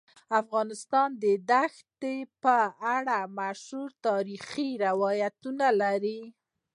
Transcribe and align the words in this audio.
افغانستان 0.41 1.09
د 1.23 1.25
دښتې 1.51 2.17
په 2.43 2.57
اړه 2.95 3.17
مشهور 3.39 3.89
تاریخی 4.07 4.69
روایتونه 4.85 5.67
لري. 5.81 6.21